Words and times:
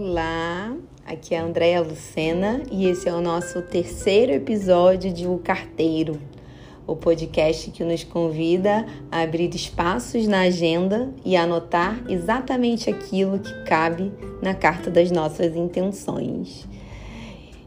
Olá, 0.00 0.76
aqui 1.04 1.34
é 1.34 1.40
a 1.40 1.44
Andréa 1.44 1.80
Lucena 1.80 2.62
e 2.70 2.86
esse 2.86 3.08
é 3.08 3.12
o 3.12 3.20
nosso 3.20 3.60
terceiro 3.62 4.30
episódio 4.30 5.12
de 5.12 5.26
O 5.26 5.38
Carteiro, 5.38 6.20
o 6.86 6.94
podcast 6.94 7.68
que 7.72 7.82
nos 7.82 8.04
convida 8.04 8.86
a 9.10 9.22
abrir 9.22 9.52
espaços 9.56 10.28
na 10.28 10.42
agenda 10.42 11.12
e 11.24 11.34
anotar 11.34 12.00
exatamente 12.08 12.88
aquilo 12.88 13.40
que 13.40 13.52
cabe 13.64 14.12
na 14.40 14.54
carta 14.54 14.88
das 14.88 15.10
nossas 15.10 15.56
intenções. 15.56 16.64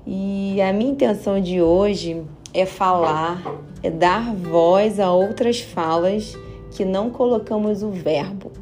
E 0.07 0.61
a 0.61 0.71
minha 0.71 0.91
intenção 0.91 1.38
de 1.41 1.61
hoje 1.61 2.23
é 2.53 2.66
falar, 2.66 3.43
é 3.84 3.89
dar 3.89 4.34
voz 4.34 5.02
a 5.02 5.11
outras 5.11 5.59
falas 5.59 6.34
que 6.77 6.85
não 6.85 7.09
colocamos 7.09 7.84
o 7.84 7.91
verbo, 7.91 8.53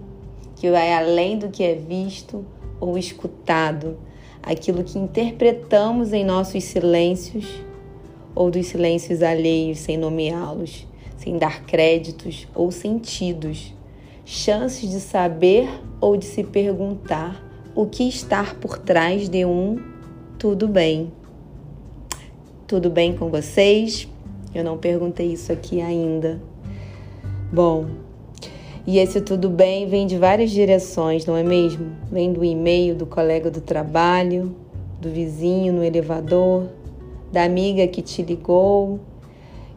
que 0.56 0.72
vai 0.72 0.92
além 0.92 1.38
do 1.38 1.50
que 1.50 1.64
é 1.64 1.76
visto 1.76 2.44
ou 2.80 2.98
escutado, 2.98 3.98
aquilo 4.42 4.84
que 4.84 4.98
interpretamos 4.98 6.14
em 6.14 6.24
nossos 6.24 6.64
silêncios 6.64 7.46
ou 8.34 8.50
dos 8.50 8.68
silêncios 8.68 9.22
alheios 9.22 9.80
sem 9.80 9.98
nomeá-los, 9.98 10.88
sem 11.18 11.38
dar 11.38 11.64
créditos 11.66 12.48
ou 12.56 12.72
sentidos, 12.72 13.74
chances 14.26 14.90
de 14.90 15.00
saber 15.00 15.70
ou 16.00 16.16
de 16.16 16.26
se 16.26 16.44
perguntar 16.44 17.44
o 17.76 17.86
que 17.86 18.08
está 18.08 18.44
por 18.56 18.78
trás 18.78 19.28
de 19.28 19.46
um 19.46 19.78
tudo 20.38 20.68
bem. 20.68 21.12
Tudo 22.66 22.90
bem 22.90 23.16
com 23.16 23.30
vocês? 23.30 24.08
Eu 24.56 24.64
não 24.64 24.78
perguntei 24.78 25.34
isso 25.34 25.52
aqui 25.52 25.82
ainda. 25.82 26.42
Bom, 27.52 27.88
e 28.88 28.98
esse 28.98 29.22
tudo 29.22 29.50
bem 29.50 29.88
vem 29.88 30.08
de 30.08 30.18
várias 30.18 30.52
direções, 30.52 31.26
não 31.26 31.36
é 31.36 31.44
mesmo? 31.44 31.92
Vem 32.12 32.32
do 32.32 32.44
e-mail 32.44 32.96
do 32.96 33.06
colega 33.06 33.52
do 33.52 33.62
trabalho, 33.62 34.56
do 35.00 35.10
vizinho 35.10 35.74
no 35.74 35.84
elevador, 35.84 36.68
da 37.32 37.44
amiga 37.44 37.88
que 37.88 38.02
te 38.02 38.22
ligou. 38.22 39.00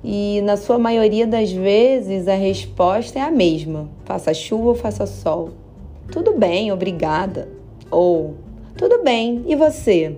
E 0.04 0.40
na 0.42 0.56
sua 0.56 0.78
maioria 0.78 1.26
das 1.26 1.52
vezes 1.52 2.26
a 2.26 2.34
resposta 2.34 3.18
é 3.18 3.22
a 3.22 3.30
mesma: 3.30 3.88
faça 4.04 4.32
chuva 4.32 4.68
ou 4.68 4.74
faça 4.74 5.06
sol. 5.06 5.50
Tudo 6.10 6.32
bem, 6.38 6.72
obrigada. 6.72 7.48
Ou 7.90 8.34
tudo 8.76 9.02
bem, 9.02 9.44
e 9.46 9.54
você? 9.54 10.16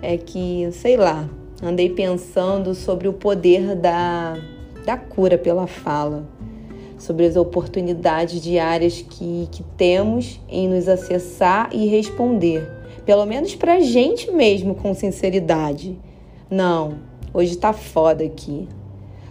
É 0.00 0.16
que, 0.16 0.68
sei 0.72 0.96
lá, 0.96 1.28
andei 1.62 1.90
pensando 1.90 2.74
sobre 2.74 3.08
o 3.08 3.12
poder 3.12 3.74
da, 3.74 4.36
da 4.84 4.96
cura 4.96 5.36
pela 5.36 5.66
fala 5.66 6.33
sobre 6.98 7.26
as 7.26 7.36
oportunidades 7.36 8.40
diárias 8.40 9.02
que, 9.02 9.48
que 9.50 9.62
temos 9.76 10.40
em 10.48 10.68
nos 10.68 10.88
acessar 10.88 11.68
e 11.72 11.86
responder, 11.86 12.68
pelo 13.04 13.26
menos 13.26 13.54
para 13.54 13.74
a 13.74 13.80
gente 13.80 14.30
mesmo 14.30 14.74
com 14.74 14.94
sinceridade. 14.94 15.98
Não, 16.50 16.98
hoje 17.32 17.56
tá 17.56 17.72
foda 17.72 18.24
aqui. 18.24 18.68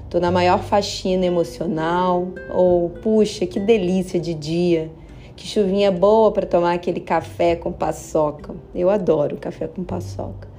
Tô 0.09 0.19
na 0.19 0.29
maior 0.29 0.61
faxina 0.61 1.25
emocional, 1.25 2.27
ou 2.53 2.89
puxa, 2.89 3.47
que 3.47 3.59
delícia 3.59 4.19
de 4.19 4.33
dia. 4.33 4.91
Que 5.35 5.47
chuvinha 5.47 5.91
boa 5.91 6.31
para 6.31 6.45
tomar 6.45 6.73
aquele 6.73 6.99
café 6.99 7.55
com 7.55 7.71
paçoca. 7.71 8.53
Eu 8.75 8.91
adoro 8.91 9.37
café 9.37 9.67
com 9.67 9.83
paçoca. 9.83 10.52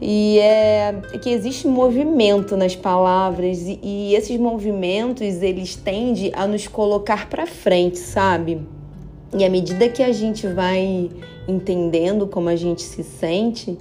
E 0.00 0.38
é, 0.38 1.00
que 1.22 1.30
existe 1.30 1.66
movimento 1.66 2.56
nas 2.56 2.76
palavras 2.76 3.62
e, 3.62 3.80
e 3.82 4.14
esses 4.14 4.38
movimentos 4.38 5.42
eles 5.42 5.74
tendem 5.74 6.32
a 6.34 6.46
nos 6.46 6.68
colocar 6.68 7.28
para 7.30 7.46
frente, 7.46 7.98
sabe? 7.98 8.60
E 9.34 9.44
à 9.44 9.48
medida 9.48 9.88
que 9.88 10.02
a 10.02 10.12
gente 10.12 10.46
vai 10.46 11.10
entendendo 11.48 12.26
como 12.26 12.48
a 12.48 12.56
gente 12.56 12.82
se 12.82 13.02
sente, 13.02 13.78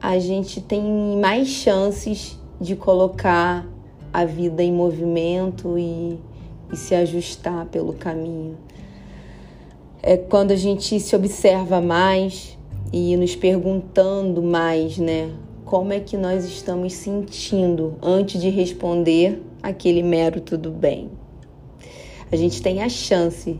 a 0.00 0.18
gente 0.18 0.60
tem 0.60 0.82
mais 1.20 1.48
chances 1.48 2.38
de 2.60 2.74
colocar 2.74 3.66
a 4.12 4.24
vida 4.24 4.62
em 4.62 4.72
movimento 4.72 5.78
e, 5.78 6.18
e 6.72 6.76
se 6.76 6.94
ajustar 6.94 7.66
pelo 7.66 7.92
caminho. 7.92 8.56
É 10.02 10.16
quando 10.16 10.52
a 10.52 10.56
gente 10.56 10.98
se 11.00 11.14
observa 11.14 11.80
mais, 11.80 12.56
e 12.92 13.16
nos 13.16 13.34
perguntando 13.34 14.42
mais, 14.42 14.98
né? 14.98 15.30
Como 15.64 15.92
é 15.92 16.00
que 16.00 16.16
nós 16.16 16.44
estamos 16.44 16.92
sentindo 16.92 17.96
antes 18.00 18.40
de 18.40 18.48
responder 18.48 19.42
aquele 19.62 20.02
mero 20.02 20.40
tudo 20.40 20.70
bem? 20.70 21.10
A 22.30 22.36
gente 22.36 22.62
tem 22.62 22.82
a 22.82 22.88
chance 22.88 23.58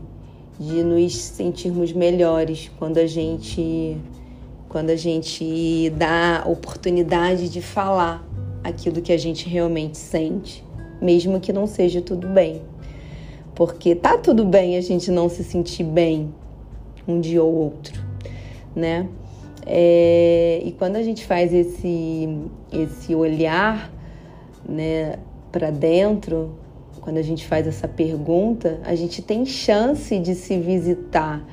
de 0.59 0.83
nos 0.83 1.15
sentirmos 1.15 1.91
melhores 1.91 2.71
quando 2.79 2.97
a 2.97 3.05
gente 3.05 3.97
quando 4.69 4.89
a 4.89 4.95
gente 4.95 5.89
dá 5.91 6.43
oportunidade 6.45 7.49
de 7.49 7.61
falar 7.61 8.27
aquilo 8.63 9.01
que 9.01 9.13
a 9.13 9.17
gente 9.17 9.47
realmente 9.47 9.97
sente, 9.97 10.63
mesmo 11.01 11.39
que 11.39 11.53
não 11.53 11.65
seja 11.65 12.01
tudo 12.01 12.27
bem. 12.27 12.61
Porque 13.55 13.95
tá 13.95 14.17
tudo 14.17 14.43
bem 14.43 14.75
a 14.75 14.81
gente 14.81 15.09
não 15.09 15.29
se 15.29 15.43
sentir 15.43 15.83
bem 15.83 16.33
um 17.07 17.21
dia 17.21 17.41
ou 17.41 17.53
outro 17.53 18.06
né? 18.77 19.09
É, 19.65 20.61
e 20.63 20.71
quando 20.71 20.95
a 20.95 21.03
gente 21.03 21.25
faz 21.25 21.51
esse, 21.51 22.29
esse 22.71 23.15
olhar 23.15 23.91
né, 24.69 25.17
para 25.51 25.71
dentro, 25.71 26.55
quando 27.01 27.17
a 27.17 27.21
gente 27.21 27.45
faz 27.45 27.65
essa 27.67 27.87
pergunta, 27.87 28.79
a 28.85 28.93
gente 28.93 29.21
tem 29.21 29.45
chance 29.45 30.17
de 30.19 30.35
se 30.35 30.57
visitar, 30.59 31.43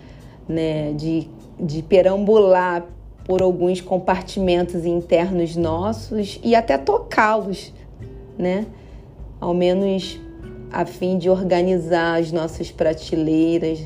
né, 0.47 0.93
de, 0.93 1.27
de 1.59 1.83
perambular 1.83 2.87
por 3.25 3.41
alguns 3.41 3.81
compartimentos 3.81 4.85
internos 4.85 5.57
nossos 5.57 6.39
e 6.45 6.55
até 6.55 6.77
tocá-los, 6.77 7.73
né? 8.37 8.67
Ao 9.41 9.55
menos 9.55 10.21
a 10.71 10.85
fim 10.85 11.17
de 11.17 11.31
organizar 11.31 12.21
as 12.21 12.31
nossas 12.31 12.71
prateleiras, 12.71 13.81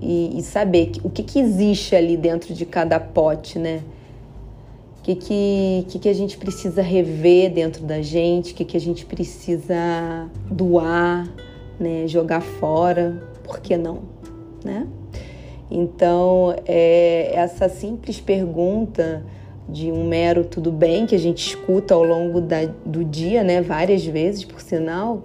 e, 0.00 0.38
e 0.38 0.42
saber 0.42 0.92
o 1.04 1.10
que, 1.10 1.22
que 1.22 1.38
existe 1.38 1.94
ali 1.94 2.16
dentro 2.16 2.54
de 2.54 2.64
cada 2.64 2.98
pote, 2.98 3.58
né? 3.58 3.82
O 4.98 5.02
que, 5.02 5.14
que, 5.14 5.86
que, 5.88 5.98
que 5.98 6.08
a 6.08 6.12
gente 6.12 6.36
precisa 6.38 6.82
rever 6.82 7.52
dentro 7.52 7.84
da 7.84 8.00
gente, 8.02 8.52
o 8.52 8.54
que, 8.54 8.64
que 8.64 8.76
a 8.76 8.80
gente 8.80 9.04
precisa 9.06 10.28
doar, 10.50 11.28
né? 11.78 12.06
jogar 12.06 12.40
fora, 12.40 13.22
por 13.44 13.60
que 13.60 13.76
não? 13.76 14.00
Né? 14.64 14.86
Então, 15.70 16.54
é, 16.66 17.30
essa 17.34 17.68
simples 17.68 18.20
pergunta 18.20 19.24
de 19.66 19.90
um 19.90 20.06
mero 20.06 20.44
tudo 20.44 20.70
bem 20.70 21.06
que 21.06 21.14
a 21.14 21.18
gente 21.18 21.46
escuta 21.46 21.94
ao 21.94 22.04
longo 22.04 22.40
da, 22.40 22.66
do 22.84 23.02
dia, 23.02 23.42
né? 23.42 23.62
várias 23.62 24.04
vezes, 24.04 24.44
por 24.44 24.60
sinal, 24.60 25.22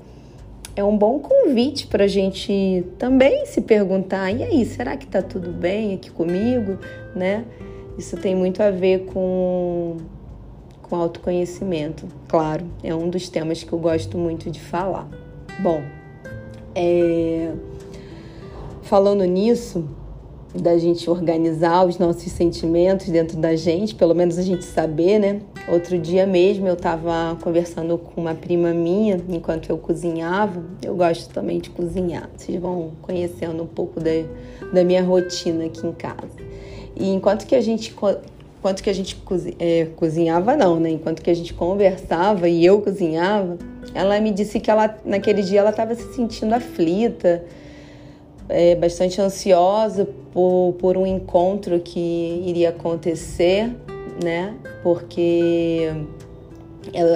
é 0.75 0.83
um 0.83 0.97
bom 0.97 1.19
convite 1.19 1.87
para 1.87 2.03
a 2.03 2.07
gente 2.07 2.85
também 2.97 3.45
se 3.45 3.61
perguntar: 3.61 4.31
e 4.31 4.43
aí, 4.43 4.65
será 4.65 4.97
que 4.97 5.05
está 5.05 5.21
tudo 5.21 5.51
bem 5.51 5.93
aqui 5.93 6.11
comigo? 6.11 6.77
Né? 7.15 7.45
Isso 7.97 8.17
tem 8.17 8.35
muito 8.35 8.61
a 8.61 8.71
ver 8.71 9.05
com, 9.05 9.97
com 10.81 10.95
autoconhecimento, 10.95 12.07
claro, 12.27 12.65
é 12.83 12.93
um 12.93 13.09
dos 13.09 13.29
temas 13.29 13.63
que 13.63 13.71
eu 13.71 13.79
gosto 13.79 14.17
muito 14.17 14.51
de 14.51 14.59
falar. 14.59 15.07
Bom, 15.59 15.81
é, 16.75 17.53
falando 18.81 19.23
nisso, 19.23 19.87
da 20.61 20.77
gente 20.77 21.09
organizar 21.09 21.85
os 21.85 21.97
nossos 21.97 22.31
sentimentos 22.31 23.07
dentro 23.07 23.37
da 23.37 23.55
gente, 23.55 23.93
pelo 23.93 24.15
menos 24.15 24.37
a 24.37 24.41
gente 24.41 24.63
saber, 24.63 25.19
né? 25.19 25.41
Outro 25.67 25.97
dia 25.99 26.25
mesmo 26.25 26.67
eu 26.67 26.75
estava 26.75 27.37
conversando 27.41 27.97
com 27.97 28.21
uma 28.21 28.33
prima 28.33 28.73
minha 28.73 29.19
enquanto 29.27 29.69
eu 29.69 29.77
cozinhava. 29.77 30.63
Eu 30.81 30.95
gosto 30.95 31.33
também 31.33 31.59
de 31.59 31.69
cozinhar. 31.69 32.29
Vocês 32.35 32.59
vão 32.59 32.91
conhecendo 33.01 33.61
um 33.63 33.67
pouco 33.67 33.99
da, 33.99 34.11
da 34.71 34.83
minha 34.83 35.03
rotina 35.03 35.65
aqui 35.65 35.85
em 35.85 35.91
casa. 35.91 36.45
E 36.95 37.09
enquanto 37.09 37.45
que 37.45 37.55
a 37.55 37.61
gente 37.61 37.93
enquanto 38.57 38.81
que 38.81 38.89
a 38.89 38.93
gente 38.93 39.21
é, 39.59 39.85
cozinhava 39.95 40.55
não, 40.55 40.79
né? 40.79 40.89
Enquanto 40.89 41.21
que 41.21 41.29
a 41.29 41.35
gente 41.35 41.53
conversava 41.53 42.47
e 42.47 42.65
eu 42.65 42.81
cozinhava, 42.81 43.57
ela 43.93 44.19
me 44.19 44.31
disse 44.31 44.59
que 44.59 44.71
ela 44.71 44.97
naquele 45.05 45.41
dia 45.43 45.59
ela 45.59 45.69
estava 45.69 45.93
se 45.93 46.13
sentindo 46.13 46.53
aflita 46.53 47.43
é, 48.49 48.75
bastante 48.75 49.19
ansiosa 49.19 50.07
por, 50.33 50.75
por 50.79 50.97
um 50.97 51.05
encontro 51.05 51.79
que 51.79 52.43
iria 52.45 52.69
acontecer, 52.69 53.71
né? 54.23 54.55
Porque 54.83 55.89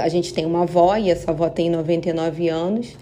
a 0.02 0.10
gente 0.10 0.34
tem 0.34 0.46
uma 0.46 0.64
avó 0.64 0.96
e 0.98 1.10
essa 1.10 1.32
avó 1.32 1.50
tem 1.50 1.70
99 1.70 2.50
anos 2.50 2.98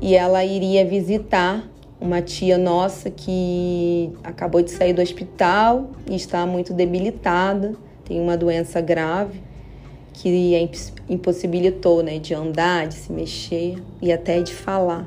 e 0.00 0.14
ela 0.14 0.44
iria 0.44 0.84
visitar 0.84 1.68
uma 2.00 2.20
tia 2.20 2.56
nossa 2.58 3.10
que 3.10 4.10
acabou 4.24 4.62
de 4.62 4.70
sair 4.70 4.92
do 4.92 5.02
hospital 5.02 5.90
e 6.08 6.16
está 6.16 6.46
muito 6.46 6.72
debilitada, 6.72 7.74
tem 8.04 8.20
uma 8.20 8.36
doença 8.36 8.80
grave 8.80 9.40
que 10.12 10.54
a 10.54 11.12
impossibilitou 11.12 12.02
né, 12.02 12.18
de 12.18 12.34
andar, 12.34 12.88
de 12.88 12.94
se 12.94 13.12
mexer 13.12 13.76
e 14.02 14.12
até 14.12 14.40
de 14.40 14.52
falar 14.52 15.06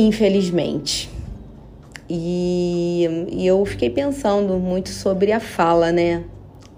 infelizmente. 0.00 1.10
E, 2.08 3.26
e 3.30 3.46
eu 3.46 3.64
fiquei 3.66 3.90
pensando 3.90 4.58
muito 4.58 4.88
sobre 4.88 5.30
a 5.32 5.40
fala, 5.40 5.92
né? 5.92 6.24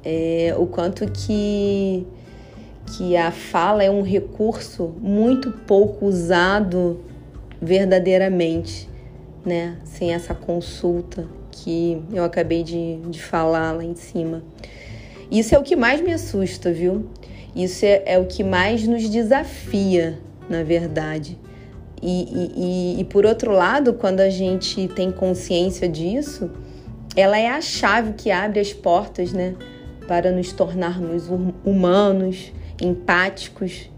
É, 0.05 0.55
o 0.59 0.67
quanto 0.67 1.07
que, 1.11 2.07
que 2.87 3.17
a 3.17 3.31
fala 3.31 3.85
é 3.85 3.91
um 3.91 4.03
recurso 4.03 4.93
muito 5.01 5.53
pouco 5.53 6.07
usado 6.07 7.01
verdadeiramente, 7.61 8.89
né? 9.45 9.77
Sem 9.85 10.13
essa 10.13 10.35
consulta 10.35 11.29
que 11.53 12.03
eu 12.13 12.25
acabei 12.25 12.63
de, 12.63 12.97
de 13.09 13.23
falar 13.23 13.73
lá 13.73 13.85
em 13.85 13.95
cima. 13.95 14.43
Isso 15.31 15.55
é 15.55 15.59
o 15.59 15.63
que 15.63 15.77
mais 15.77 16.01
me 16.01 16.13
assusta, 16.13 16.73
viu? 16.73 17.07
Isso 17.55 17.85
é, 17.85 18.03
é 18.05 18.19
o 18.19 18.27
que 18.27 18.43
mais 18.43 18.87
nos 18.87 19.09
desafia, 19.09 20.19
na 20.49 20.65
verdade. 20.65 21.39
E, 22.03 22.97
e, 22.97 23.01
e, 23.01 23.05
por 23.05 23.27
outro 23.27 23.53
lado, 23.53 23.93
quando 23.93 24.21
a 24.21 24.31
gente 24.31 24.89
tem 24.89 25.11
consciência 25.11 25.89
disso, 25.89 26.51
ela 27.15 27.39
é 27.39 27.49
a 27.49 27.61
chave 27.61 28.15
que 28.15 28.31
abre 28.31 28.59
as 28.59 28.73
portas, 28.73 29.33
né? 29.33 29.55
Para 30.09 30.33
nos 30.33 30.53
tornarmos 30.53 31.29
hum, 31.29 31.53
humanos, 31.65 32.53
empáticos 32.81 33.91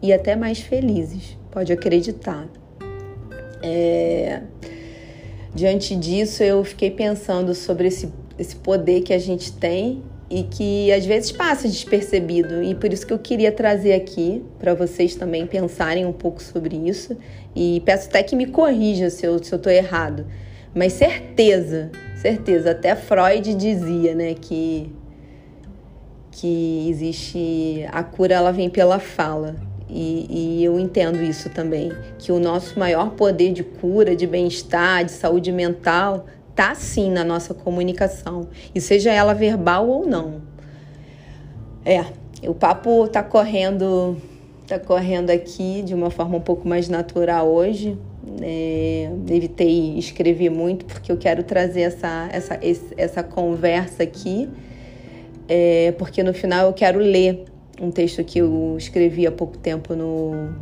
e 0.00 0.12
até 0.12 0.36
mais 0.36 0.60
felizes. 0.60 1.36
Pode 1.50 1.72
acreditar. 1.72 2.46
É... 3.62 4.42
Diante 5.52 5.96
disso, 5.96 6.44
eu 6.44 6.62
fiquei 6.62 6.92
pensando 6.92 7.54
sobre 7.54 7.88
esse, 7.88 8.12
esse 8.38 8.54
poder 8.54 9.02
que 9.02 9.12
a 9.12 9.18
gente 9.18 9.52
tem 9.52 10.04
e 10.30 10.44
que 10.44 10.92
às 10.92 11.04
vezes 11.04 11.32
passa 11.32 11.66
despercebido. 11.66 12.62
E 12.62 12.74
por 12.74 12.92
isso 12.92 13.04
que 13.04 13.12
eu 13.12 13.18
queria 13.18 13.50
trazer 13.50 13.92
aqui 13.92 14.44
para 14.60 14.72
vocês 14.74 15.16
também 15.16 15.44
pensarem 15.44 16.06
um 16.06 16.12
pouco 16.12 16.40
sobre 16.40 16.76
isso. 16.76 17.16
E 17.54 17.82
peço 17.84 18.08
até 18.08 18.22
que 18.22 18.36
me 18.36 18.46
corrija 18.46 19.10
se 19.10 19.26
eu 19.26 19.42
se 19.42 19.52
eu 19.52 19.60
errado. 19.72 20.24
Mas 20.72 20.92
certeza, 20.92 21.90
certeza, 22.14 22.70
até 22.70 22.94
Freud 22.94 23.54
dizia 23.54 24.14
né, 24.14 24.34
que, 24.34 24.92
que 26.30 26.88
existe. 26.88 27.84
A 27.90 28.04
cura 28.04 28.34
ela 28.34 28.52
vem 28.52 28.70
pela 28.70 29.00
fala. 29.00 29.56
E, 29.92 30.60
e, 30.60 30.64
eu 30.64 30.78
entendo 30.78 31.20
isso 31.20 31.50
também, 31.50 31.90
que 32.16 32.30
o 32.30 32.38
nosso 32.38 32.78
maior 32.78 33.10
poder 33.10 33.52
de 33.52 33.64
cura, 33.64 34.14
de 34.14 34.24
bem-estar, 34.24 35.04
de 35.04 35.10
saúde 35.10 35.50
mental, 35.50 36.26
tá 36.60 36.74
sim 36.74 37.10
na 37.10 37.24
nossa 37.24 37.54
comunicação, 37.54 38.48
e 38.74 38.82
seja 38.82 39.10
ela 39.10 39.32
verbal 39.32 39.88
ou 39.88 40.06
não. 40.06 40.42
É, 41.86 42.04
o 42.46 42.52
papo 42.52 43.08
tá 43.08 43.22
correndo, 43.22 44.18
tá 44.66 44.78
correndo 44.78 45.30
aqui 45.30 45.80
de 45.80 45.94
uma 45.94 46.10
forma 46.10 46.36
um 46.36 46.40
pouco 46.42 46.68
mais 46.68 46.86
natural 46.86 47.48
hoje. 47.48 47.96
É, 48.42 49.10
evitei 49.30 49.96
escrever 49.96 50.50
muito 50.50 50.84
porque 50.84 51.10
eu 51.10 51.16
quero 51.16 51.42
trazer 51.44 51.80
essa, 51.80 52.28
essa, 52.30 52.60
essa 52.94 53.22
conversa 53.22 54.02
aqui, 54.02 54.46
é, 55.48 55.92
porque 55.92 56.22
no 56.22 56.34
final 56.34 56.66
eu 56.66 56.74
quero 56.74 56.98
ler 56.98 57.46
um 57.80 57.90
texto 57.90 58.22
que 58.22 58.38
eu 58.38 58.74
escrevi 58.76 59.26
há 59.26 59.32
pouco 59.32 59.56
tempo 59.56 59.94
no. 59.94 60.54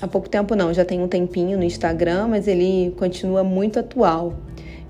Há 0.00 0.06
pouco 0.06 0.28
tempo 0.28 0.54
não, 0.54 0.72
já 0.72 0.84
tem 0.84 1.02
um 1.02 1.08
tempinho 1.08 1.58
no 1.58 1.64
Instagram, 1.64 2.28
mas 2.28 2.46
ele 2.46 2.94
continua 2.96 3.42
muito 3.42 3.80
atual. 3.80 4.32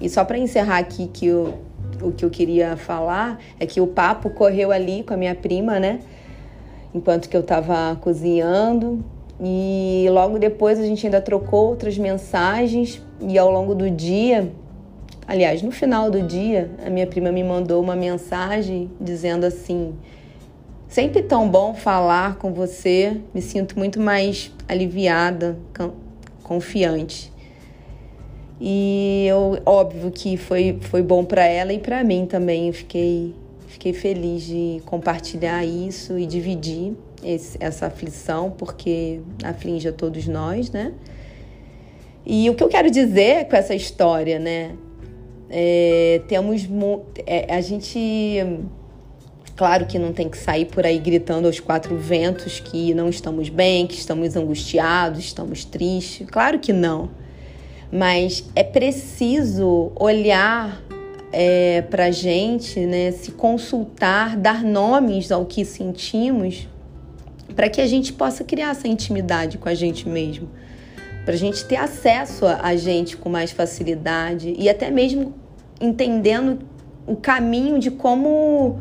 E 0.00 0.08
só 0.08 0.24
para 0.24 0.38
encerrar 0.38 0.78
aqui 0.78 1.08
que 1.12 1.26
eu, 1.26 1.54
o 2.02 2.12
que 2.12 2.24
eu 2.24 2.30
queria 2.30 2.76
falar 2.76 3.38
é 3.58 3.66
que 3.66 3.80
o 3.80 3.86
papo 3.86 4.30
correu 4.30 4.72
ali 4.72 5.02
com 5.02 5.14
a 5.14 5.16
minha 5.16 5.34
prima, 5.34 5.78
né? 5.78 6.00
Enquanto 6.94 7.28
que 7.28 7.36
eu 7.36 7.40
estava 7.40 7.96
cozinhando. 8.00 9.04
E 9.40 10.06
logo 10.10 10.38
depois 10.38 10.78
a 10.78 10.84
gente 10.84 11.06
ainda 11.06 11.20
trocou 11.20 11.68
outras 11.68 11.98
mensagens. 11.98 13.02
E 13.20 13.38
ao 13.38 13.50
longo 13.50 13.74
do 13.74 13.90
dia, 13.90 14.52
aliás, 15.26 15.62
no 15.62 15.70
final 15.70 16.10
do 16.10 16.22
dia, 16.22 16.70
a 16.84 16.90
minha 16.90 17.06
prima 17.06 17.32
me 17.32 17.42
mandou 17.42 17.82
uma 17.82 17.96
mensagem 17.96 18.90
dizendo 19.00 19.44
assim: 19.44 19.94
Sempre 20.88 21.22
tão 21.22 21.48
bom 21.48 21.74
falar 21.74 22.36
com 22.36 22.52
você, 22.52 23.20
me 23.34 23.42
sinto 23.42 23.76
muito 23.76 23.98
mais 23.98 24.52
aliviada, 24.68 25.58
confiante. 26.44 27.33
E 28.60 29.26
eu, 29.28 29.58
óbvio 29.66 30.10
que 30.10 30.36
foi, 30.36 30.78
foi 30.80 31.02
bom 31.02 31.24
para 31.24 31.44
ela 31.44 31.72
e 31.72 31.78
para 31.78 32.04
mim 32.04 32.26
também. 32.26 32.68
Eu 32.68 32.72
fiquei, 32.72 33.34
fiquei 33.66 33.92
feliz 33.92 34.42
de 34.44 34.80
compartilhar 34.86 35.64
isso 35.64 36.18
e 36.18 36.26
dividir 36.26 36.92
esse, 37.22 37.56
essa 37.60 37.86
aflição, 37.86 38.50
porque 38.50 39.20
aflige 39.42 39.88
a 39.88 39.92
todos 39.92 40.26
nós, 40.26 40.70
né? 40.70 40.92
E 42.24 42.48
o 42.48 42.54
que 42.54 42.62
eu 42.62 42.68
quero 42.68 42.90
dizer 42.90 43.46
com 43.48 43.56
essa 43.56 43.74
história, 43.74 44.38
né? 44.38 44.76
É, 45.50 46.22
temos 46.26 46.66
é, 47.26 47.54
a 47.54 47.60
gente 47.60 48.38
claro 49.54 49.86
que 49.86 49.98
não 49.98 50.12
tem 50.12 50.28
que 50.28 50.38
sair 50.38 50.64
por 50.64 50.86
aí 50.86 50.98
gritando 50.98 51.46
aos 51.46 51.60
quatro 51.60 51.96
ventos 51.96 52.58
que 52.58 52.94
não 52.94 53.08
estamos 53.08 53.48
bem, 53.50 53.86
que 53.86 53.94
estamos 53.94 54.36
angustiados, 54.36 55.20
estamos 55.20 55.64
tristes. 55.64 56.26
Claro 56.28 56.58
que 56.58 56.72
não 56.72 57.10
mas 57.92 58.44
é 58.54 58.62
preciso 58.62 59.92
olhar 59.96 60.82
é, 61.32 61.82
para 61.82 62.06
a 62.06 62.10
gente, 62.10 62.80
né, 62.80 63.10
se 63.10 63.32
consultar, 63.32 64.36
dar 64.36 64.62
nomes 64.62 65.32
ao 65.32 65.44
que 65.44 65.64
sentimos, 65.64 66.68
para 67.56 67.68
que 67.68 67.80
a 67.80 67.86
gente 67.86 68.12
possa 68.12 68.44
criar 68.44 68.70
essa 68.70 68.86
intimidade 68.86 69.58
com 69.58 69.68
a 69.68 69.74
gente 69.74 70.08
mesmo, 70.08 70.48
para 71.24 71.34
a 71.34 71.36
gente 71.36 71.64
ter 71.64 71.76
acesso 71.76 72.46
a 72.46 72.76
gente 72.76 73.16
com 73.16 73.28
mais 73.28 73.50
facilidade 73.50 74.54
e 74.58 74.68
até 74.68 74.90
mesmo 74.90 75.34
entendendo 75.80 76.60
o 77.06 77.16
caminho 77.16 77.78
de 77.78 77.90
como 77.90 78.80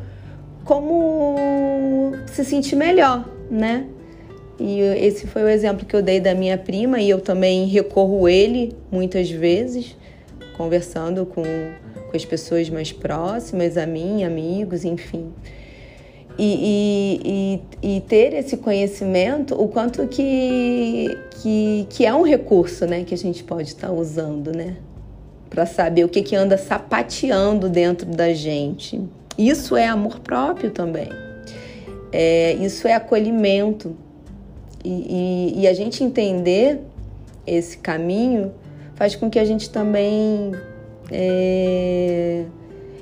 como 0.63 2.13
se 2.27 2.45
sentir 2.45 2.75
melhor, 2.75 3.27
né? 3.51 3.85
E 4.59 4.79
esse 4.79 5.27
foi 5.27 5.43
o 5.43 5.49
exemplo 5.49 5.85
que 5.85 5.95
eu 5.95 6.01
dei 6.01 6.19
da 6.19 6.35
minha 6.35 6.57
prima 6.57 6.99
e 6.99 7.09
eu 7.09 7.19
também 7.19 7.65
recorro 7.67 8.27
ele 8.29 8.75
muitas 8.91 9.29
vezes, 9.29 9.97
conversando 10.55 11.25
com, 11.25 11.43
com 11.43 12.15
as 12.15 12.23
pessoas 12.23 12.69
mais 12.69 12.91
próximas 12.91 13.77
a 13.77 13.85
mim, 13.85 14.23
amigos, 14.23 14.85
enfim. 14.85 15.31
E, 16.37 17.61
e, 17.83 17.91
e, 17.91 17.97
e, 17.97 18.01
ter 18.01 18.33
esse 18.33 18.57
conhecimento, 18.57 19.53
o 19.53 19.67
quanto 19.67 20.07
que, 20.07 21.15
que, 21.41 21.85
que 21.89 22.05
é 22.05 22.13
um 22.13 22.23
recurso 22.23 22.87
né, 22.87 23.03
que 23.03 23.13
a 23.13 23.17
gente 23.17 23.43
pode 23.43 23.67
estar 23.67 23.91
usando, 23.91 24.51
né? 24.51 24.77
Para 25.47 25.67
saber 25.67 26.03
o 26.03 26.09
que, 26.09 26.23
que 26.23 26.35
anda 26.35 26.57
sapateando 26.57 27.69
dentro 27.69 28.07
da 28.07 28.33
gente. 28.33 28.99
Isso 29.37 29.77
é 29.77 29.87
amor 29.87 30.19
próprio 30.19 30.71
também. 30.71 31.09
É, 32.11 32.53
isso 32.53 32.87
é 32.87 32.93
acolhimento. 32.93 33.95
E, 34.83 35.53
e, 35.55 35.61
e 35.61 35.67
a 35.67 35.73
gente 35.73 36.03
entender 36.03 36.81
esse 37.45 37.77
caminho 37.77 38.51
faz 38.95 39.15
com 39.15 39.29
que 39.29 39.39
a 39.39 39.45
gente 39.45 39.69
também 39.69 40.51
é, 41.11 42.45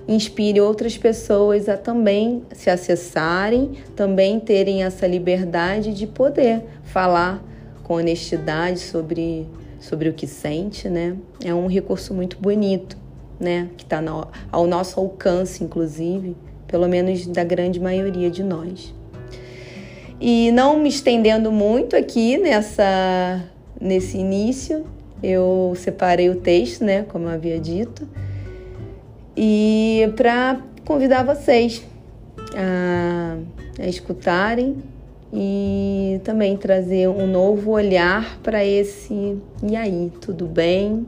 inspire 0.07 0.59
outras 0.59 0.97
pessoas 0.97 1.69
a 1.69 1.77
também 1.77 2.43
se 2.53 2.69
acessarem, 2.69 3.73
também 3.95 4.39
terem 4.39 4.83
essa 4.83 5.05
liberdade 5.07 5.93
de 5.93 6.07
poder 6.07 6.63
falar 6.83 7.43
com 7.83 7.95
honestidade 7.95 8.79
sobre, 8.79 9.47
sobre 9.79 10.09
o 10.09 10.13
que 10.13 10.27
sente, 10.27 10.89
né? 10.89 11.15
É 11.43 11.53
um 11.53 11.67
recurso 11.67 12.13
muito 12.13 12.37
bonito, 12.39 12.97
né? 13.39 13.69
Que 13.77 13.83
está 13.83 14.01
ao 14.51 14.67
nosso 14.67 14.99
alcance, 14.99 15.63
inclusive, 15.63 16.35
pelo 16.67 16.87
menos 16.87 17.27
da 17.27 17.43
grande 17.43 17.79
maioria 17.79 18.29
de 18.29 18.43
nós. 18.43 18.93
E 20.23 20.51
não 20.51 20.77
me 20.77 20.87
estendendo 20.87 21.51
muito 21.51 21.95
aqui 21.95 22.37
nessa 22.37 23.43
nesse 23.79 24.19
início, 24.19 24.85
eu 25.23 25.73
separei 25.75 26.29
o 26.29 26.35
texto, 26.35 26.85
né, 26.85 27.03
como 27.09 27.25
eu 27.25 27.31
havia 27.31 27.59
dito, 27.59 28.07
e 29.35 30.13
para 30.15 30.61
convidar 30.85 31.23
vocês 31.23 31.83
a, 32.55 33.37
a 33.79 33.87
escutarem 33.87 34.77
e 35.33 36.21
também 36.23 36.55
trazer 36.55 37.09
um 37.09 37.25
novo 37.25 37.71
olhar 37.71 38.39
para 38.43 38.63
esse 38.63 39.39
e 39.63 39.75
aí, 39.75 40.11
tudo 40.21 40.45
bem? 40.45 41.07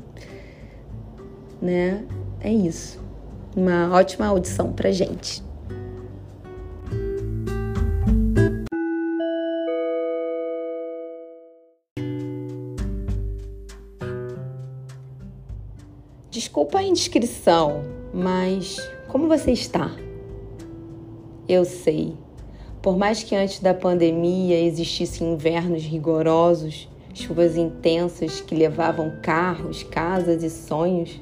Né? 1.61 2.03
É 2.41 2.51
isso. 2.51 2.99
Uma 3.55 3.93
ótima 3.93 4.25
audição 4.25 4.73
para 4.73 4.91
gente. 4.91 5.43
Desculpa 16.73 16.87
a 16.87 16.89
indiscrição, 16.89 17.83
mas 18.11 18.77
como 19.07 19.27
você 19.27 19.51
está? 19.51 19.91
Eu 21.47 21.65
sei. 21.65 22.17
Por 22.81 22.97
mais 22.97 23.21
que 23.21 23.35
antes 23.35 23.59
da 23.59 23.75
pandemia 23.75 24.59
existissem 24.59 25.33
invernos 25.33 25.83
rigorosos, 25.83 26.89
chuvas 27.13 27.57
intensas 27.57 28.41
que 28.41 28.55
levavam 28.55 29.13
carros, 29.21 29.83
casas 29.83 30.41
e 30.41 30.49
sonhos, 30.49 31.21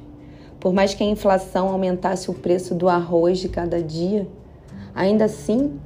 Por 0.58 0.72
mais 0.72 0.94
que 0.94 1.04
a 1.04 1.06
inflação 1.06 1.68
aumentasse 1.68 2.30
o 2.30 2.34
preço 2.34 2.74
do 2.74 2.88
arroz 2.88 3.38
de 3.38 3.50
cada 3.50 3.82
dia, 3.82 4.26
ainda 4.94 5.26
assim 5.26 5.78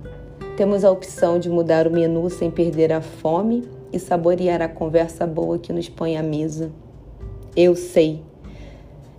temos 0.56 0.84
a 0.84 0.92
opção 0.92 1.40
de 1.40 1.50
mudar 1.50 1.88
o 1.88 1.90
menu 1.90 2.30
sem 2.30 2.52
perder 2.52 2.92
a 2.92 3.00
fome 3.00 3.68
e 3.92 3.98
saborear 3.98 4.62
a 4.62 4.68
conversa 4.68 5.26
boa 5.26 5.58
que 5.58 5.72
nos 5.72 5.88
põe 5.88 6.16
à 6.16 6.22
mesa. 6.22 6.70
Eu 7.56 7.74
sei. 7.74 8.22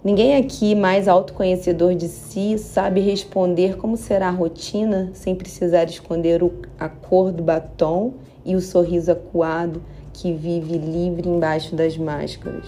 Ninguém 0.04 0.36
aqui 0.36 0.76
mais 0.76 1.08
autoconhecedor 1.08 1.96
de 1.96 2.08
si 2.08 2.58
sabe 2.58 3.02
responder 3.02 3.78
como 3.78 3.98
será 3.98 4.28
a 4.28 4.32
rotina 4.32 5.10
sem 5.14 5.36
precisar 5.36 5.86
esconder 5.86 6.40
a 6.80 6.88
cor 6.88 7.32
do 7.32 7.42
batom 7.42 8.14
e 8.46 8.56
o 8.56 8.62
sorriso 8.62 9.12
acuado 9.12 9.82
que 10.14 10.32
vive 10.32 10.78
livre 10.78 11.28
embaixo 11.28 11.76
das 11.76 11.98
máscaras. 11.98 12.66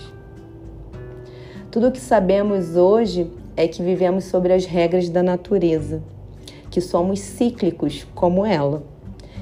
Tudo 1.72 1.90
o 1.90 1.92
que 1.92 2.00
sabemos 2.00 2.76
hoje 2.76 3.32
é 3.56 3.68
que 3.68 3.84
vivemos 3.84 4.26
sobre 4.26 4.52
as 4.52 4.66
regras 4.66 5.08
da 5.08 5.22
natureza, 5.22 6.02
que 6.72 6.82
somos 6.82 7.20
cíclicos 7.20 8.08
como 8.16 8.44
ela, 8.44 8.82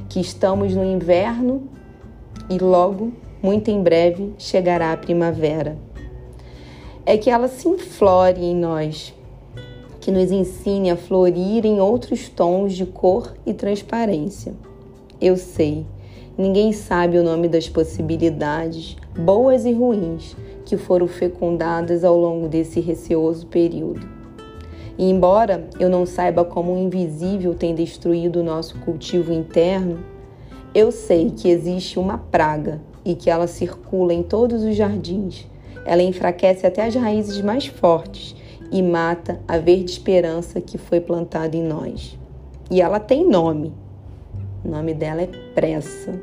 que 0.10 0.20
estamos 0.20 0.75
no 0.75 0.84
inverno 0.84 1.63
e 2.50 2.58
logo, 2.58 3.13
muito 3.41 3.72
em 3.72 3.82
breve, 3.82 4.34
chegará 4.38 4.91
a 4.91 4.98
primavera. 4.98 5.87
É 7.10 7.18
que 7.18 7.30
ela 7.30 7.48
se 7.48 7.70
inflore 7.70 8.44
em 8.44 8.54
nós, 8.54 9.14
que 10.02 10.12
nos 10.12 10.30
ensine 10.30 10.92
a 10.92 10.98
florir 10.98 11.66
em 11.66 11.80
outros 11.80 12.28
tons 12.28 12.74
de 12.74 12.86
cor 12.86 13.34
e 13.46 13.54
transparência. 13.54 14.54
Eu 15.22 15.38
sei, 15.38 15.86
ninguém 16.38 16.74
sabe 16.74 17.18
o 17.18 17.24
nome 17.24 17.48
das 17.48 17.70
possibilidades, 17.70 18.98
boas 19.18 19.64
e 19.64 19.72
ruins, 19.72 20.36
que 20.66 20.76
foram 20.76 21.08
fecundadas 21.08 22.04
ao 22.04 22.20
longo 22.20 22.50
desse 22.50 22.82
receoso 22.82 23.48
período. 23.48 24.06
E 24.98 25.10
embora 25.10 25.66
eu 25.80 25.90
não 25.90 26.06
saiba 26.06 26.44
como 26.44 26.74
o 26.74 26.78
invisível 26.78 27.56
tem 27.56 27.74
destruído 27.74 28.42
o 28.42 28.44
nosso 28.44 28.78
cultivo 28.80 29.32
interno, 29.32 30.00
eu 30.76 30.92
sei 30.92 31.32
que 31.32 31.48
existe 31.48 31.98
uma 31.98 32.18
praga 32.18 32.82
e 33.06 33.16
que 33.16 33.30
ela 33.30 33.48
circula 33.48 34.14
em 34.14 34.24
todos 34.24 34.62
os 34.62 34.76
jardins. 34.76 35.48
Ela 35.88 36.03
enfraquece 36.03 36.67
até 36.67 36.86
as 36.86 36.94
raízes 36.94 37.41
mais 37.41 37.65
fortes 37.65 38.36
e 38.72 38.84
mata 38.84 39.39
a 39.48 39.58
verde 39.58 39.89
esperança 39.89 40.62
que 40.62 40.77
foi 40.77 41.00
plantada 41.00 41.58
em 41.58 41.63
nós. 41.63 42.20
E 42.70 42.82
ela 42.82 43.00
tem 43.00 43.27
nome. 43.27 43.74
O 44.63 44.70
nome 44.70 44.94
dela 44.94 45.24
é 45.24 45.27
pressa 45.56 46.13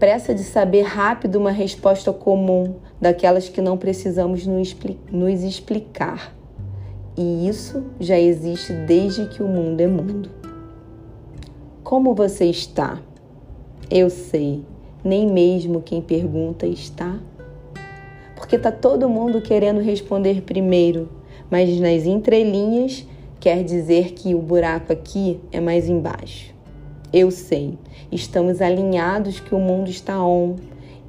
pressa 0.00 0.34
de 0.34 0.42
saber 0.42 0.80
rápido 0.80 1.36
uma 1.36 1.50
resposta 1.50 2.10
comum, 2.10 2.76
daquelas 2.98 3.50
que 3.50 3.60
não 3.60 3.76
precisamos 3.76 4.46
nos 4.46 5.44
explicar. 5.44 6.34
E 7.14 7.46
isso 7.46 7.84
já 8.00 8.18
existe 8.18 8.72
desde 8.72 9.26
que 9.26 9.42
o 9.42 9.46
mundo 9.46 9.78
é 9.82 9.86
mundo. 9.86 10.30
Como 11.84 12.14
você 12.14 12.46
está? 12.46 12.98
Eu 13.90 14.08
sei, 14.08 14.64
nem 15.04 15.30
mesmo 15.30 15.82
quem 15.82 16.00
pergunta 16.00 16.66
está. 16.66 17.18
Porque 18.50 18.58
tá 18.58 18.72
todo 18.72 19.08
mundo 19.08 19.40
querendo 19.40 19.78
responder 19.78 20.42
primeiro, 20.42 21.08
mas 21.48 21.78
nas 21.78 22.04
entrelinhas 22.04 23.06
quer 23.38 23.62
dizer 23.62 24.10
que 24.14 24.34
o 24.34 24.42
buraco 24.42 24.92
aqui 24.92 25.38
é 25.52 25.60
mais 25.60 25.88
embaixo. 25.88 26.52
Eu 27.12 27.30
sei, 27.30 27.78
estamos 28.10 28.60
alinhados 28.60 29.38
que 29.38 29.54
o 29.54 29.60
mundo 29.60 29.88
está 29.88 30.20
on 30.20 30.56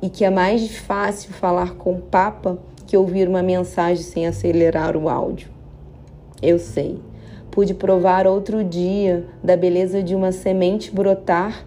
e 0.04 0.08
que 0.08 0.24
é 0.24 0.30
mais 0.30 0.78
fácil 0.78 1.34
falar 1.34 1.74
com 1.74 1.94
o 1.94 2.02
Papa 2.04 2.60
que 2.86 2.96
ouvir 2.96 3.28
uma 3.28 3.42
mensagem 3.42 4.04
sem 4.04 4.28
acelerar 4.28 4.96
o 4.96 5.10
áudio. 5.10 5.50
Eu 6.44 6.60
sei, 6.60 7.00
pude 7.50 7.74
provar 7.74 8.28
outro 8.28 8.64
dia 8.64 9.26
da 9.44 9.58
beleza 9.58 10.04
de 10.04 10.14
uma 10.14 10.32
semente 10.32 10.92
brotar. 10.92 11.66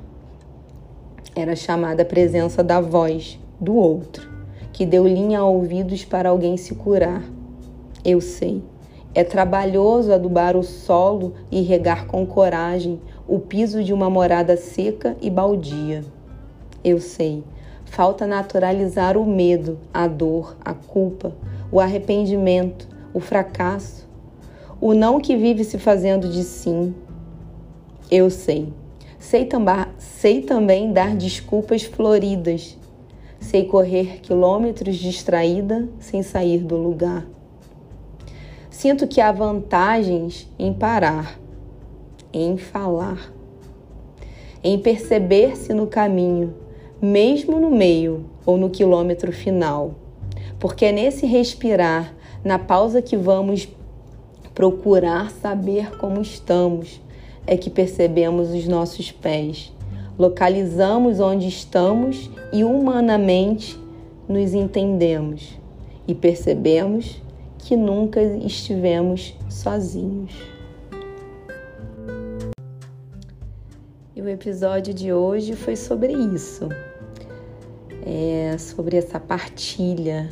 Era 1.34 1.56
chamada 1.56 2.02
a 2.02 2.06
presença 2.06 2.62
da 2.62 2.80
voz 2.80 3.40
do 3.60 3.74
outro, 3.74 4.33
que 4.74 4.84
deu 4.84 5.06
linha 5.06 5.38
a 5.38 5.46
ouvidos 5.46 6.04
para 6.04 6.28
alguém 6.28 6.56
se 6.56 6.74
curar. 6.74 7.22
Eu 8.04 8.20
sei. 8.20 8.60
É 9.14 9.22
trabalhoso 9.22 10.12
adubar 10.12 10.56
o 10.56 10.64
solo 10.64 11.34
e 11.48 11.62
regar 11.62 12.08
com 12.08 12.26
coragem 12.26 13.00
o 13.28 13.38
piso 13.38 13.84
de 13.84 13.92
uma 13.92 14.10
morada 14.10 14.56
seca 14.56 15.16
e 15.22 15.30
baldia. 15.30 16.04
Eu 16.82 16.98
sei, 16.98 17.44
falta 17.84 18.26
naturalizar 18.26 19.16
o 19.16 19.24
medo, 19.24 19.78
a 19.92 20.08
dor, 20.08 20.56
a 20.64 20.74
culpa, 20.74 21.32
o 21.70 21.78
arrependimento, 21.78 22.88
o 23.14 23.20
fracasso, 23.20 24.08
o 24.80 24.92
não 24.92 25.20
que 25.20 25.36
vive 25.36 25.62
se 25.62 25.78
fazendo 25.78 26.28
de 26.28 26.42
sim. 26.42 26.92
Eu 28.10 28.28
sei. 28.28 28.72
Sei, 29.20 29.44
tamba, 29.44 29.86
sei 29.96 30.42
também 30.42 30.92
dar 30.92 31.14
desculpas 31.14 31.84
floridas. 31.84 32.76
Sei 33.44 33.64
correr 33.64 34.20
quilômetros 34.20 34.96
distraída 34.96 35.88
sem 35.98 36.22
sair 36.22 36.58
do 36.58 36.76
lugar. 36.76 37.26
Sinto 38.70 39.06
que 39.06 39.20
há 39.20 39.30
vantagens 39.30 40.48
em 40.58 40.72
parar 40.72 41.38
em 42.34 42.56
falar, 42.56 43.32
em 44.62 44.76
perceber-se 44.76 45.72
no 45.72 45.86
caminho, 45.86 46.52
mesmo 47.00 47.60
no 47.60 47.70
meio 47.70 48.28
ou 48.44 48.56
no 48.56 48.68
quilômetro 48.68 49.30
final. 49.30 49.94
Porque 50.58 50.86
é 50.86 50.92
nesse 50.92 51.26
respirar, 51.26 52.12
na 52.42 52.58
pausa 52.58 53.00
que 53.00 53.16
vamos 53.16 53.68
procurar 54.52 55.30
saber 55.30 55.96
como 55.96 56.20
estamos, 56.20 57.00
é 57.46 57.56
que 57.56 57.70
percebemos 57.70 58.50
os 58.50 58.66
nossos 58.66 59.12
pés, 59.12 59.72
localizamos 60.18 61.20
onde 61.20 61.48
estamos 61.48 62.30
e 62.52 62.64
humanamente 62.64 63.78
nos 64.28 64.54
entendemos 64.54 65.58
e 66.06 66.14
percebemos 66.14 67.22
que 67.58 67.76
nunca 67.76 68.22
estivemos 68.22 69.34
sozinhos. 69.48 70.54
o 74.24 74.28
episódio 74.28 74.94
de 74.94 75.12
hoje 75.12 75.54
foi 75.54 75.76
sobre 75.76 76.14
isso, 76.14 76.70
é, 78.06 78.56
sobre 78.56 78.96
essa 78.96 79.20
partilha, 79.20 80.30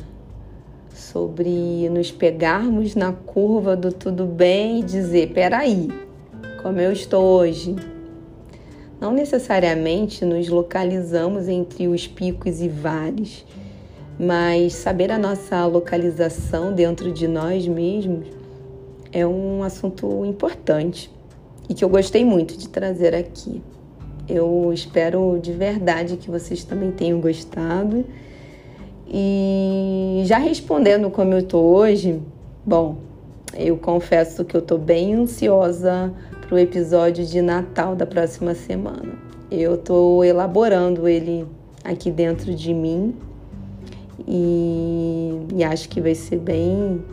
sobre 0.91 1.87
nos 1.89 2.11
pegarmos 2.11 2.95
na 2.95 3.13
curva 3.13 3.75
do 3.75 3.93
tudo 3.93 4.25
bem 4.25 4.79
e 4.79 4.83
dizer: 4.83 5.31
peraí, 5.31 5.89
como 6.63 6.79
eu 6.79 6.91
estou 6.91 7.23
hoje? 7.23 7.75
Não 8.99 9.11
necessariamente 9.11 10.23
nos 10.23 10.47
localizamos 10.47 11.47
entre 11.47 11.87
os 11.87 12.07
picos 12.07 12.61
e 12.61 12.69
vales, 12.69 13.45
mas 14.19 14.73
saber 14.73 15.11
a 15.11 15.17
nossa 15.17 15.65
localização 15.65 16.73
dentro 16.73 17.11
de 17.11 17.27
nós 17.27 17.67
mesmos 17.67 18.27
é 19.11 19.25
um 19.25 19.63
assunto 19.63 20.25
importante 20.25 21.11
e 21.69 21.73
que 21.73 21.83
eu 21.83 21.89
gostei 21.89 22.23
muito 22.23 22.57
de 22.57 22.69
trazer 22.69 23.13
aqui. 23.15 23.61
Eu 24.27 24.71
espero 24.73 25.39
de 25.41 25.51
verdade 25.51 26.17
que 26.17 26.29
vocês 26.29 26.63
também 26.63 26.91
tenham 26.91 27.19
gostado. 27.19 28.05
E 29.07 30.23
já 30.25 30.37
respondendo 30.37 31.09
como 31.09 31.33
eu 31.33 31.43
tô 31.43 31.59
hoje, 31.59 32.21
bom, 32.65 32.97
eu 33.55 33.77
confesso 33.77 34.45
que 34.45 34.55
eu 34.55 34.61
tô 34.61 34.77
bem 34.77 35.13
ansiosa 35.13 36.11
para 36.53 36.57
o 36.57 36.59
episódio 36.59 37.25
de 37.25 37.41
Natal 37.41 37.95
da 37.95 38.05
próxima 38.05 38.53
semana. 38.53 39.15
Eu 39.49 39.75
tô 39.75 40.23
elaborando 40.23 41.07
ele 41.07 41.47
aqui 41.83 42.11
dentro 42.11 42.53
de 42.53 42.71
mim 42.75 43.15
e, 44.27 45.31
e 45.55 45.63
acho 45.63 45.89
que 45.89 45.99
vai 45.99 46.13
ser 46.13 46.37
bem 46.37 47.03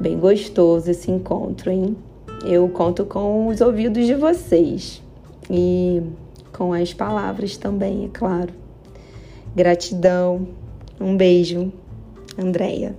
bem 0.00 0.18
gostoso 0.18 0.90
esse 0.90 1.10
encontro, 1.10 1.70
hein? 1.70 1.94
Eu 2.46 2.66
conto 2.70 3.04
com 3.04 3.48
os 3.48 3.60
ouvidos 3.60 4.06
de 4.06 4.14
vocês 4.14 5.02
e 5.50 6.02
com 6.50 6.72
as 6.72 6.94
palavras 6.94 7.58
também, 7.58 8.06
é 8.06 8.08
claro. 8.08 8.54
Gratidão. 9.54 10.48
Um 10.98 11.14
beijo, 11.14 11.70
Andréia. 12.38 12.96